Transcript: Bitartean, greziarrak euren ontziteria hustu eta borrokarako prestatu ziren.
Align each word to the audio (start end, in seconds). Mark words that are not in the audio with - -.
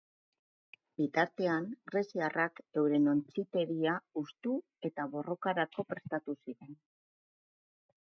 Bitartean, 1.01 1.67
greziarrak 1.91 2.63
euren 2.83 3.07
ontziteria 3.13 3.95
hustu 4.23 4.57
eta 4.93 5.09
borrokarako 5.15 5.89
prestatu 5.95 6.41
ziren. 6.45 6.79